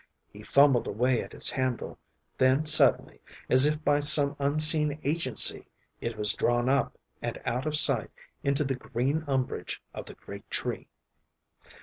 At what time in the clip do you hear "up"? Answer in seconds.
6.69-6.97